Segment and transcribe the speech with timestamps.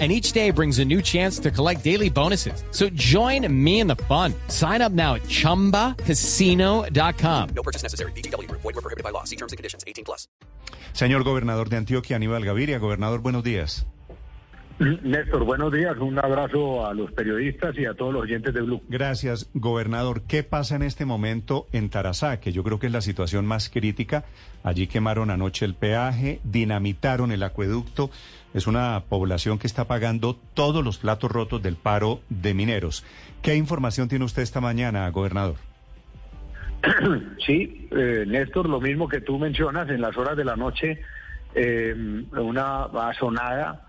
[0.00, 2.64] And each day brings a new chance to collect daily bonuses.
[2.72, 4.34] So join me in the fun.
[4.48, 7.48] Sign up now at chumbacasino.com.
[7.54, 8.10] No purchase necessary.
[8.16, 8.50] BGW.
[8.50, 9.22] Void were prohibited by law.
[9.22, 9.84] See terms and conditions.
[9.86, 10.26] 18 plus.
[10.92, 12.78] Señor gobernador de Antioquia, Aníbal Gaviria.
[12.78, 13.86] Gobernador, buenos días.
[14.78, 15.96] Néstor, buenos días.
[15.98, 18.82] Un abrazo a los periodistas y a todos los oyentes de Blue.
[18.88, 20.22] Gracias, gobernador.
[20.22, 22.40] ¿Qué pasa en este momento en Tarazá?
[22.40, 24.24] Que yo creo que es la situación más crítica.
[24.64, 28.10] Allí quemaron anoche el peaje, dinamitaron el acueducto.
[28.54, 33.04] Es una población que está pagando todos los platos rotos del paro de mineros.
[33.42, 35.56] ¿Qué información tiene usted esta mañana, gobernador?
[37.44, 41.02] Sí, eh, Néstor, lo mismo que tú mencionas, en las horas de la noche,
[41.54, 41.94] eh,
[42.32, 43.84] una azonada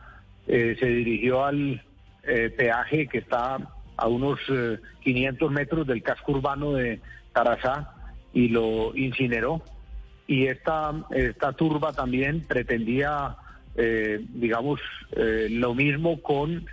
[0.47, 1.81] eh, se dirigió al
[2.23, 3.57] eh, peaje que está
[3.97, 6.99] a unos eh, 500 metros del casco urbano de
[7.33, 7.91] Tarazá
[8.33, 9.61] y lo incineró.
[10.27, 13.35] Y esta, esta turba también pretendía,
[13.77, 14.79] eh, digamos,
[15.15, 16.65] eh, lo mismo con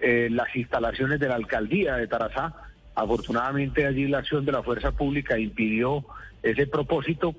[0.00, 2.54] eh, las instalaciones de la alcaldía de Tarazá.
[2.94, 6.04] Afortunadamente allí la acción de la fuerza pública impidió
[6.42, 7.34] ese propósito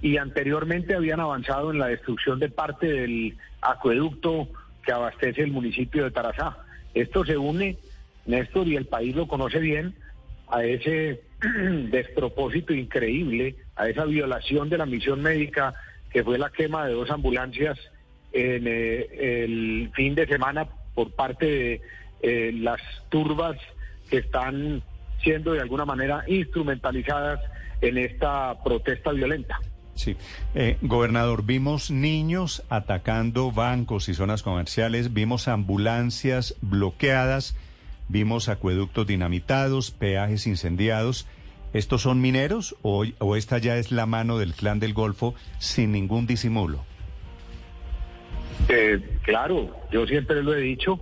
[0.00, 4.48] y anteriormente habían avanzado en la destrucción de parte del acueducto
[4.84, 6.58] que abastece el municipio de Tarazá.
[6.94, 7.78] Esto se une,
[8.26, 9.94] Néstor, y el país lo conoce bien,
[10.48, 11.22] a ese
[11.90, 15.74] despropósito increíble, a esa violación de la misión médica
[16.10, 17.78] que fue la quema de dos ambulancias
[18.32, 21.80] en el fin de semana por parte de
[22.22, 23.56] eh, las turbas
[24.08, 24.82] que están
[25.22, 27.40] siendo de alguna manera instrumentalizadas
[27.80, 29.60] en esta protesta violenta.
[29.94, 30.16] Sí.
[30.54, 37.56] Eh, gobernador, vimos niños atacando bancos y zonas comerciales, vimos ambulancias bloqueadas,
[38.08, 41.26] vimos acueductos dinamitados, peajes incendiados.
[41.72, 46.26] ¿Estos son mineros o esta ya es la mano del clan del Golfo sin ningún
[46.26, 46.84] disimulo?
[48.68, 51.00] Eh, claro, yo siempre lo he dicho.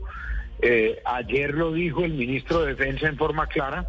[0.63, 3.87] Eh, ayer lo dijo el ministro de Defensa en forma clara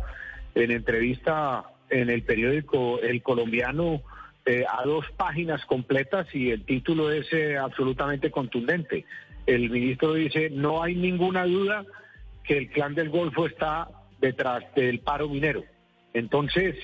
[0.56, 4.02] en entrevista en el periódico El Colombiano
[4.46, 9.06] eh, a dos páginas completas y el título es eh, absolutamente contundente.
[9.46, 11.86] El ministro dice, no hay ninguna duda
[12.44, 13.88] que el clan del Golfo está
[14.20, 15.64] detrás del paro minero.
[16.14, 16.76] Entonces,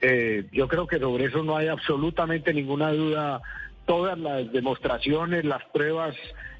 [0.00, 3.40] eh, yo creo que sobre eso no hay absolutamente ninguna duda.
[3.88, 6.14] Todas las demostraciones, las pruebas,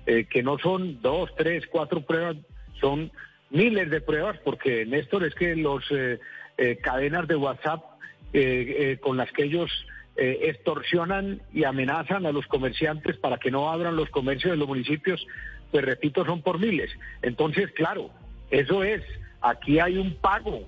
[0.07, 2.37] eh, que no son dos, tres, cuatro pruebas,
[2.81, 3.13] son
[3.51, 6.19] miles de pruebas, porque Néstor es que los eh,
[6.57, 7.85] eh, cadenas de WhatsApp
[8.33, 8.41] eh,
[8.79, 9.71] eh, con las que ellos
[10.17, 14.69] eh, extorsionan y amenazan a los comerciantes para que no abran los comercios de los
[14.69, 15.27] municipios,
[15.71, 16.91] pues repito, son por miles.
[17.21, 18.11] Entonces, claro,
[18.51, 19.03] eso es,
[19.43, 20.67] aquí hay un pago,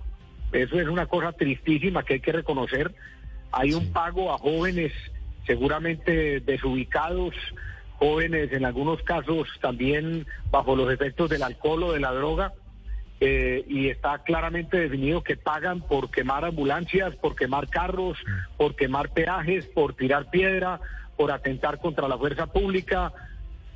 [0.53, 2.95] eso es una cosa tristísima que hay que reconocer,
[3.51, 4.93] hay un pago a jóvenes
[5.51, 7.35] seguramente desubicados,
[7.99, 12.53] jóvenes en algunos casos también bajo los efectos del alcohol o de la droga,
[13.19, 18.17] eh, y está claramente definido que pagan por quemar ambulancias, por quemar carros,
[18.57, 20.81] por quemar peajes, por tirar piedra,
[21.17, 23.13] por atentar contra la fuerza pública.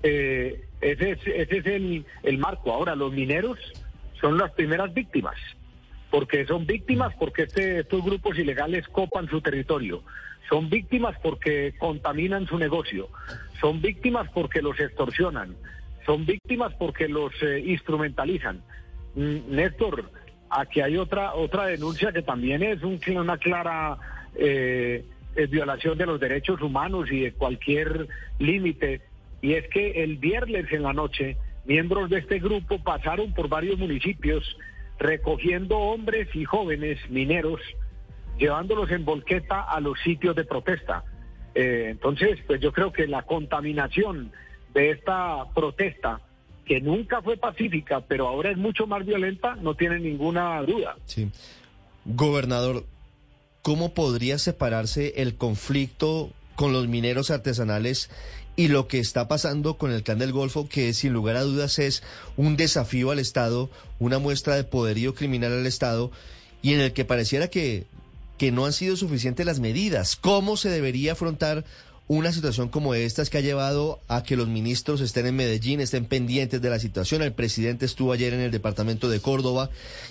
[0.04, 2.72] Eh, ese es, ese es el, el marco.
[2.72, 3.58] Ahora, los mineros
[4.20, 5.34] son las primeras víctimas,
[6.14, 10.04] porque son víctimas porque este, estos grupos ilegales copan su territorio.
[10.48, 13.08] Son víctimas porque contaminan su negocio.
[13.60, 15.56] Son víctimas porque los extorsionan.
[16.06, 18.62] Son víctimas porque los eh, instrumentalizan.
[19.16, 20.08] Mm, Néstor,
[20.50, 23.98] aquí hay otra otra denuncia que también es un, una clara
[24.36, 25.04] eh,
[25.34, 28.06] eh, violación de los derechos humanos y de cualquier
[28.38, 29.00] límite,
[29.42, 33.78] y es que el viernes en la noche miembros de este grupo pasaron por varios
[33.81, 34.56] municipios
[34.99, 37.60] recogiendo hombres y jóvenes mineros,
[38.38, 41.05] llevándolos en volqueta a los sitios de protesta.
[41.55, 44.32] Eh, entonces, pues yo creo que la contaminación
[44.73, 46.20] de esta protesta
[46.64, 50.97] que nunca fue pacífica, pero ahora es mucho más violenta, no tiene ninguna duda.
[51.05, 51.31] Sí.
[52.05, 52.85] Gobernador,
[53.62, 58.11] ¿cómo podría separarse el conflicto con los mineros artesanales
[58.56, 61.78] y lo que está pasando con el Clan del Golfo, que sin lugar a dudas
[61.78, 62.02] es
[62.36, 66.10] un desafío al Estado, una muestra de poderío criminal al Estado,
[66.62, 67.86] y en el que pareciera que,
[68.38, 70.16] que no han sido suficientes las medidas?
[70.16, 71.64] ¿Cómo se debería afrontar
[72.06, 75.80] una situación como esta es que ha llevado a que los ministros estén en Medellín,
[75.80, 77.22] estén pendientes de la situación.
[77.22, 79.70] El presidente estuvo ayer en el departamento de Córdoba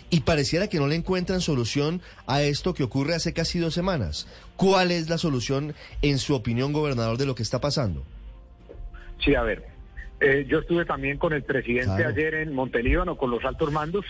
[0.10, 4.26] y pareciera que no le encuentran solución a esto que ocurre hace casi dos semanas.
[4.56, 8.04] ¿Cuál es la solución, en su opinión, gobernador, de lo que está pasando?
[9.24, 9.64] Sí, a ver,
[10.20, 12.10] eh, yo estuve también con el presidente Claro.
[12.10, 14.06] ayer en Montelíbano, con los altos mandos,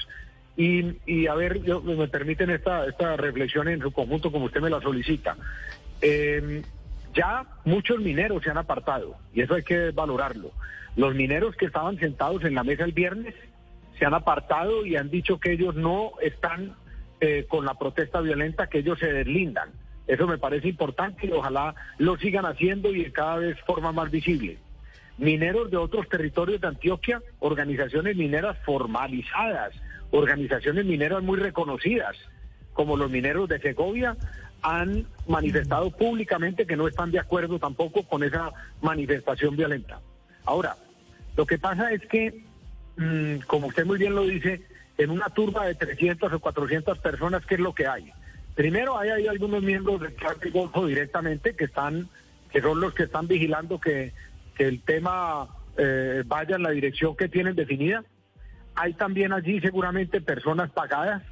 [0.56, 4.62] y, y a ver, yo, me permiten esta, esta reflexión en su conjunto como usted
[4.62, 5.36] me la solicita.
[6.02, 6.62] Eh,
[7.14, 10.52] ya muchos mineros se han apartado, y eso hay que valorarlo.
[10.96, 13.34] Los mineros que estaban sentados en la mesa el viernes
[13.98, 16.76] se han apartado y han dicho que ellos no están
[17.22, 19.70] eh, con la protesta violenta, que ellos se deslindan.
[20.06, 24.58] Eso me parece importante y ojalá lo sigan haciendo y cada vez forma más visible
[25.18, 29.74] mineros de otros territorios de Antioquia, organizaciones mineras formalizadas,
[30.12, 32.16] organizaciones mineras muy reconocidas,
[32.74, 34.18] como los mineros de Segovia,
[34.62, 38.52] han manifestado públicamente que no están de acuerdo tampoco con esa
[38.82, 40.00] manifestación violenta.
[40.46, 40.78] Ahora,
[41.36, 42.44] lo que pasa es que,
[42.98, 44.62] mm, como usted muy bien lo dice,
[44.98, 48.12] en una turba de 300 o 400 personas, ¿qué es lo que hay?
[48.56, 52.08] Primero, hay, algunos miembros del del Golfo directamente que están,
[52.52, 54.14] que son los que están vigilando que,
[54.56, 55.48] que el tema
[55.78, 58.04] eh, vaya en la dirección que tienen definida.
[58.76, 61.24] Hay también allí seguramente personas pagadas,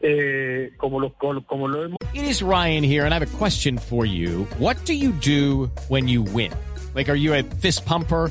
[0.00, 3.78] eh, como, lo, como, lo hemos It is Ryan here, and I have a question
[3.78, 4.46] for you.
[4.58, 6.52] What do you do when you win?
[6.94, 8.30] Like, are you a fist pumper?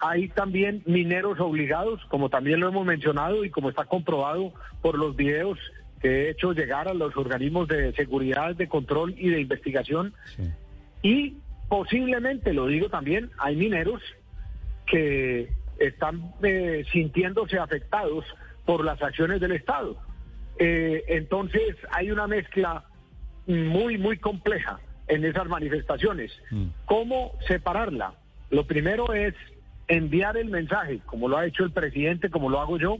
[0.00, 4.52] Hay también mineros obligados, como también lo hemos mencionado y como está comprobado
[4.82, 5.58] por los videos
[6.00, 10.12] que he hecho llegar a los organismos de seguridad, de control y de investigación.
[10.36, 10.42] Sí.
[11.02, 11.36] Y
[11.68, 14.02] posiblemente, lo digo también, hay mineros
[14.86, 15.48] que
[15.78, 18.24] están eh, sintiéndose afectados
[18.64, 19.96] por las acciones del Estado.
[20.58, 22.84] Eh, entonces hay una mezcla
[23.46, 26.32] muy, muy compleja en esas manifestaciones.
[26.50, 26.66] Mm.
[26.86, 28.14] ¿Cómo separarla?
[28.50, 29.34] Lo primero es
[29.88, 32.96] enviar el mensaje, como lo ha hecho el presidente, como lo hago yo,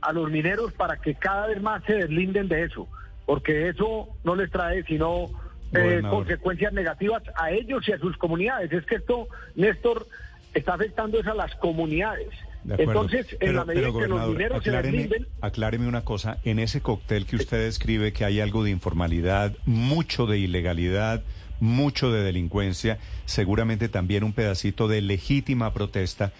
[0.00, 2.88] a los mineros para que cada vez más se deslinden de eso,
[3.26, 5.26] porque eso no les trae sino
[5.72, 8.72] eh, consecuencias negativas a ellos y a sus comunidades.
[8.72, 10.06] Es que esto, Néstor,
[10.54, 12.30] está afectando es a las comunidades.
[12.68, 16.04] Entonces, en Pero- la medida pero, que los gobernador, mineros se acláreme, deslinden, acláreme una
[16.04, 16.38] cosa.
[16.44, 21.22] En ese cóctel que usted describe que hay algo de informalidad, mucho de ilegalidad,
[21.58, 26.32] mucho de delincuencia, seguramente también un pedacito de legítima protesta.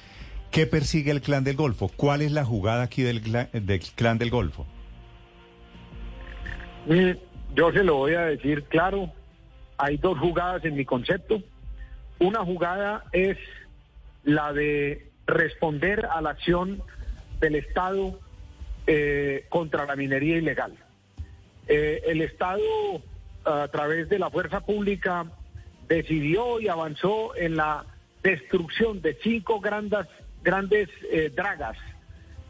[0.50, 1.88] ¿Qué persigue el Clan del Golfo?
[1.94, 4.66] ¿Cuál es la jugada aquí del, del Clan del Golfo?
[6.86, 7.10] Mm,
[7.54, 9.10] Yo se lo voy a decir claro,
[9.78, 11.42] hay dos jugadas en mi concepto.
[12.18, 13.36] Una jugada es
[14.24, 16.82] la de responder a la acción
[17.40, 18.18] del Estado
[18.86, 20.74] eh, contra la minería ilegal.
[21.66, 22.62] Eh, el Estado,
[23.44, 25.26] a través de la fuerza pública,
[25.88, 27.86] decidió y avanzó en la
[28.22, 30.06] destrucción de cinco grandes,
[30.42, 31.78] grandes eh, dragas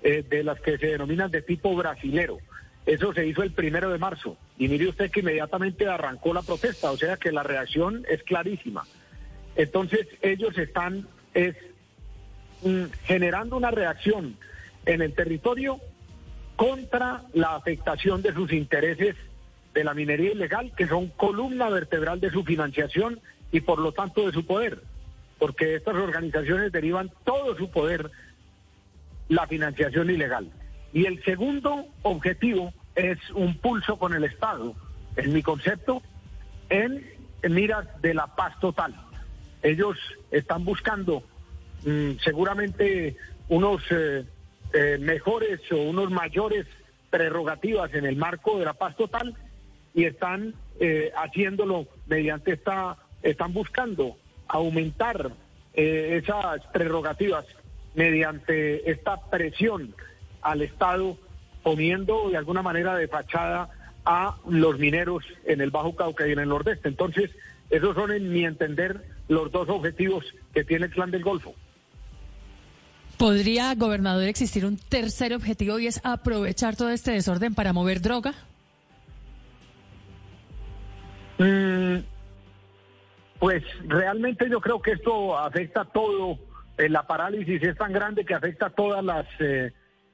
[0.02, 2.38] de las que se denominan de tipo brasilero.
[2.86, 4.38] Eso se hizo el primero de marzo.
[4.56, 8.86] Y mire usted que inmediatamente arrancó la protesta, o sea que la reacción es clarísima.
[9.56, 11.54] Entonces ellos están es,
[13.04, 14.36] generando una reacción
[14.86, 15.80] en el territorio
[16.56, 19.16] contra la afectación de sus intereses
[19.74, 23.20] de la minería ilegal, que son columna vertebral de su financiación
[23.52, 24.82] y por lo tanto de su poder,
[25.38, 28.10] porque estas organizaciones derivan todo su poder
[29.28, 30.50] la financiación ilegal.
[30.92, 34.74] Y el segundo objetivo es un pulso con el Estado,
[35.16, 36.02] en mi concepto,
[36.68, 37.04] en
[37.48, 38.94] miras de la paz total.
[39.62, 39.96] Ellos
[40.30, 41.22] están buscando
[41.84, 43.16] mm, seguramente
[43.48, 44.24] unos eh,
[44.72, 46.66] eh, mejores o unos mayores
[47.10, 49.34] prerrogativas en el marco de la paz total
[49.94, 55.32] y están eh, haciéndolo mediante esta, están buscando aumentar
[55.74, 57.44] eh, esas prerrogativas
[57.94, 59.94] mediante esta presión
[60.42, 61.16] al Estado,
[61.62, 63.68] poniendo de alguna manera de fachada
[64.04, 66.88] a los mineros en el Bajo Cauca y en el Nordeste.
[66.88, 67.30] Entonces,
[67.68, 71.54] esos son, en mi entender, los dos objetivos que tiene el Clan del Golfo.
[73.20, 78.32] ¿Podría, gobernador, existir un tercer objetivo y es aprovechar todo este desorden para mover droga?
[81.36, 81.98] Mm,
[83.38, 86.38] pues realmente yo creo que esto afecta todo
[86.78, 89.70] eh, la parálisis es tan grande que afecta a todas las, eh,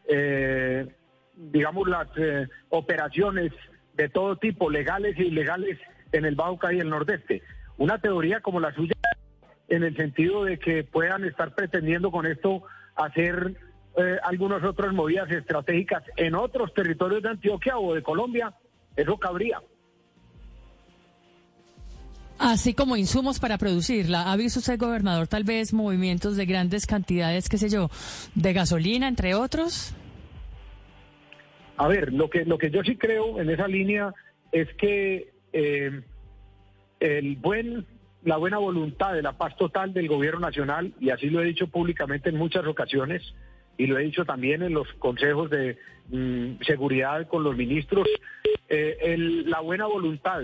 [0.09, 0.89] eh,
[1.37, 3.53] digamos, las eh, operaciones
[3.95, 5.79] de todo tipo, legales e ilegales,
[6.11, 7.45] en el Bajo Cauca y el Nordeste.
[7.79, 8.97] Una teoría como la suya,
[9.69, 12.65] en el sentido de que puedan estar pretendiendo con esto
[12.97, 13.55] hacer
[13.97, 18.55] eh, algunas otras movidas estratégicas en otros territorios de Antioquia o de Colombia,
[18.97, 19.61] eso cabría.
[22.39, 24.31] Así como insumos para producirla.
[24.31, 27.89] ¿Ha visto usted, gobernador, tal vez movimientos de grandes cantidades, qué sé yo,
[28.35, 29.95] de gasolina, entre otros?
[31.79, 34.13] A ver, lo que, lo que yo sí creo en esa línea
[34.53, 36.03] es que eh,
[37.01, 37.87] el buen,
[38.27, 41.69] la buena voluntad de la paz total del gobierno nacional, y así lo he dicho
[41.69, 43.23] públicamente en muchas ocasiones,
[43.79, 45.79] y lo he dicho también en los consejos de
[46.09, 48.09] mm, seguridad con los ministros,
[48.69, 49.15] eh,
[49.47, 50.43] la buena voluntad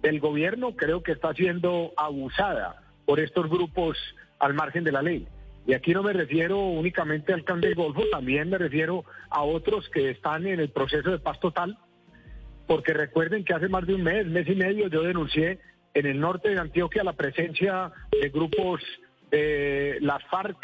[0.00, 3.98] del gobierno creo que está siendo abusada por estos grupos
[4.38, 5.26] al margen de la ley.
[5.66, 9.88] Y aquí no me refiero únicamente al Can del Golfo, también me refiero a otros
[9.88, 11.78] que están en el proceso de paz total,
[12.68, 15.58] porque recuerden que hace más de un mes, mes y medio, yo denuncié
[15.94, 18.82] en el norte de Antioquia la presencia de grupos
[19.30, 20.56] de las FARC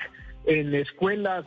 [0.45, 1.45] en escuelas,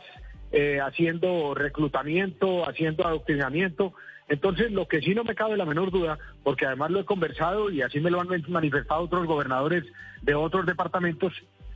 [0.52, 3.92] eh, haciendo reclutamiento, haciendo adoctrinamiento.
[4.28, 7.70] Entonces, lo que sí no me cabe la menor duda, porque además lo he conversado
[7.70, 9.84] y así me lo han manifestado otros gobernadores
[10.22, 11.32] de otros departamentos,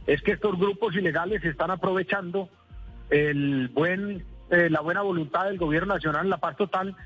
[0.06, 2.48] es que estos grupos ilegales están aprovechando
[3.10, 6.96] el buen, eh, la buena voluntad del gobierno nacional en la paz total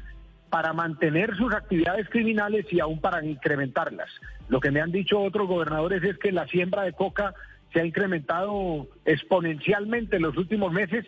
[0.53, 4.11] para mantener sus actividades criminales y aún para incrementarlas.
[4.51, 7.33] Lo que me han dicho otros gobernadores es que la siembra de coca
[7.73, 11.07] se ha incrementado exponencialmente en los últimos meses,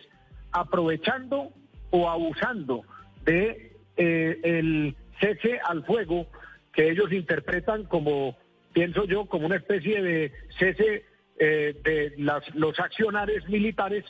[0.51, 1.51] aprovechando
[1.91, 2.81] o abusando
[3.23, 6.25] de eh, el cese al fuego
[6.73, 8.35] que ellos interpretan como,
[8.73, 11.05] pienso yo, como una especie de cese
[11.37, 14.05] eh, de las- los accionarios militares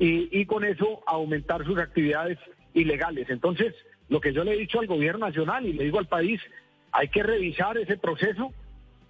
[0.00, 2.38] y, y con eso aumentar sus actividades
[2.74, 3.30] ilegales.
[3.30, 3.72] Entonces,
[4.08, 6.40] lo que yo le he dicho al gobierno nacional y le digo al país,
[6.92, 8.52] hay que revisar ese proceso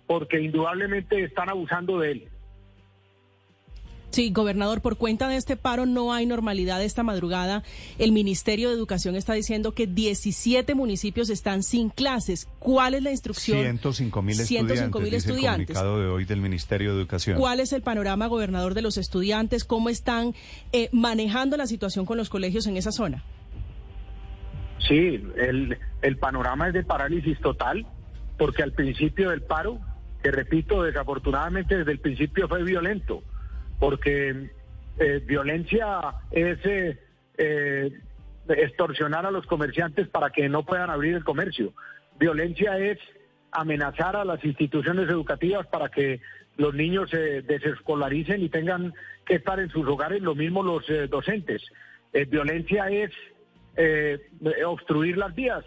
[0.07, 2.29] porque indudablemente están abusando de él.
[4.15, 7.65] Sí, gobernador, por cuenta de este paro no hay normalidad esta madrugada.
[7.99, 12.47] El Ministerio de Educación está diciendo que 17 municipios están sin clases.
[12.61, 13.59] ¿Cuál es la instrucción?
[13.59, 15.67] 105 mil estudiantes, 105.000 dice el estudiantes.
[15.67, 17.41] comunicado de hoy del Ministerio de Educación.
[17.41, 19.65] ¿Cuál es el panorama, gobernador, de los estudiantes?
[19.65, 20.33] ¿Cómo están
[20.71, 23.25] eh, manejando la situación con los colegios en esa zona?
[24.87, 27.87] Sí, el, el panorama es de parálisis total,
[28.37, 29.81] porque al principio del paro,
[30.23, 33.23] que repito, desafortunadamente desde el principio fue violento,
[33.79, 34.50] porque
[34.99, 36.00] eh, violencia
[36.31, 36.99] es eh,
[37.38, 37.93] eh,
[38.49, 41.73] extorsionar a los comerciantes para que no puedan abrir el comercio.
[42.19, 42.99] Violencia es
[43.50, 46.21] amenazar a las instituciones educativas para que
[46.57, 51.09] los niños se desescolaricen y tengan que estar en sus hogares, lo mismo los eh,
[51.09, 51.62] docentes.
[52.29, 53.11] Violencia es
[53.76, 54.19] eh,
[54.64, 55.64] obstruir las vías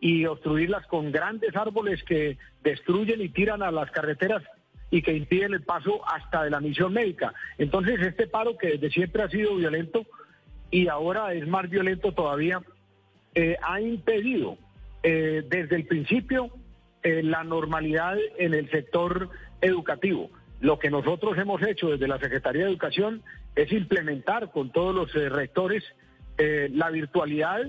[0.00, 4.42] y obstruirlas con grandes árboles que destruyen y tiran a las carreteras
[4.90, 7.32] y que impiden el paso hasta de la misión médica.
[7.58, 10.06] Entonces, este paro que desde siempre ha sido violento
[10.70, 12.60] y ahora es más violento todavía,
[13.34, 14.56] eh, ha impedido
[15.02, 16.50] eh, desde el principio
[17.02, 20.30] eh, la normalidad en el sector educativo.
[20.60, 23.22] Lo que nosotros hemos hecho desde la Secretaría de Educación
[23.54, 25.84] es implementar con todos los rectores
[26.42, 27.60] eh, la virtualidad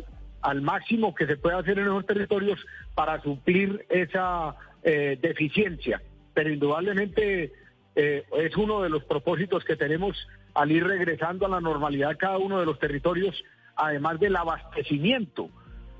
[0.41, 2.57] al máximo que se pueda hacer en esos territorios
[2.95, 6.01] para suplir esa eh, deficiencia.
[6.33, 7.51] Pero indudablemente
[7.95, 10.15] eh, es uno de los propósitos que tenemos
[10.53, 13.43] al ir regresando a la normalidad cada uno de los territorios,
[13.75, 15.49] además del abastecimiento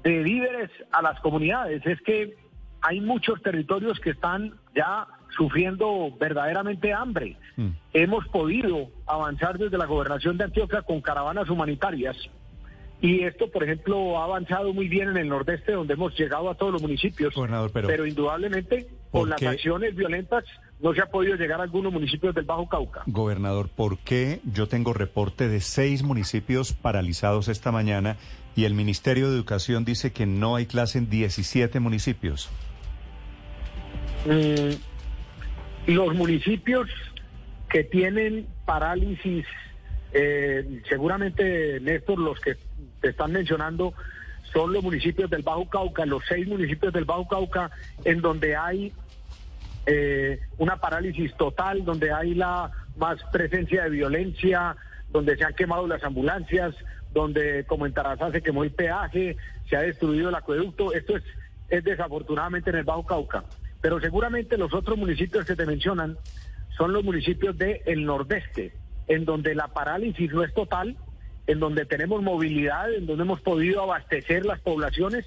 [0.02, 1.86] de víveres a las comunidades.
[1.86, 2.38] Es que
[2.82, 7.36] hay muchos territorios que están ya sufriendo verdaderamente hambre.
[7.58, 7.72] Mm.
[7.92, 12.16] Hemos podido avanzar desde la gobernación de Antioquia con caravanas humanitarias
[13.02, 16.56] y esto, por ejemplo, ha avanzado muy bien en el nordeste, donde hemos llegado a
[16.56, 17.34] todos los municipios.
[17.34, 20.44] Gobernador, pero- indudablemente, ¿Por con las acciones violentas,
[20.80, 23.04] no se ha podido llegar a algunos municipios del Bajo Cauca.
[23.08, 28.18] Gobernador, ¿por qué yo tengo reporte de seis municipios paralizados esta mañana
[28.56, 32.50] y el Ministerio de Educación dice que no hay clase en 17 municipios?
[34.26, 36.90] Mm, los municipios
[37.70, 39.46] que tienen parálisis,
[40.14, 42.58] eh, seguramente, Néstor, los que
[43.02, 43.94] te están mencionando
[44.54, 47.72] son los municipios del Bajo Cauca, los seis municipios del Bajo Cauca,
[48.04, 48.92] en donde hay
[49.86, 54.76] eh, una parálisis total, donde hay la más presencia de violencia,
[55.10, 56.76] donde se han quemado las ambulancias,
[57.14, 59.38] donde como en Tarazá se quemó el peaje,
[59.70, 60.94] se ha destruido el acueducto.
[60.94, 61.24] Esto es,
[61.70, 63.44] es desafortunadamente en el Bajo Cauca.
[63.82, 66.18] Pero seguramente los otros municipios que te mencionan
[66.78, 68.74] son los municipios del nordeste,
[69.08, 70.98] en donde la parálisis no es total,
[71.48, 75.26] en donde tenemos movilidad, en donde hemos podido abastecer las poblaciones,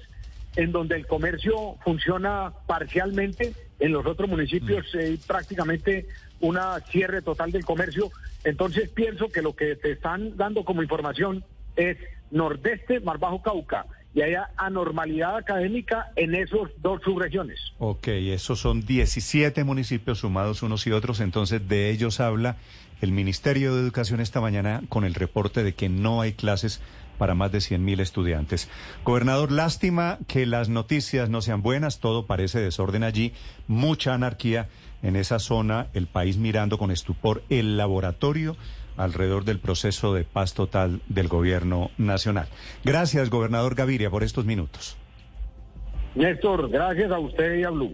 [0.55, 6.07] en donde el comercio funciona parcialmente, en los otros municipios eh, prácticamente
[6.39, 8.09] una cierre total del comercio.
[8.43, 11.43] Entonces pienso que lo que te están dando como información
[11.75, 11.97] es
[12.31, 17.59] nordeste, Mar Bajo Cauca, y haya anormalidad académica en esos dos subregiones.
[17.77, 22.55] Ok, esos son 17 municipios sumados unos y otros, entonces de ellos habla
[23.01, 26.81] el Ministerio de Educación esta mañana con el reporte de que no hay clases
[27.17, 28.69] para más de 100.000 estudiantes.
[29.03, 33.33] Gobernador, lástima que las noticias no sean buenas, todo parece desorden allí,
[33.67, 34.69] mucha anarquía
[35.03, 38.55] en esa zona, el país mirando con estupor el laboratorio
[38.97, 42.47] alrededor del proceso de paz total del gobierno nacional.
[42.83, 44.97] Gracias, gobernador Gaviria, por estos minutos.
[46.15, 47.93] Néstor, gracias a usted y a Blue.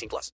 [0.01, 0.29] 18 plus.